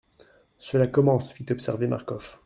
[0.57, 1.31] Cela commence!
[1.31, 2.39] fit observer Marcof.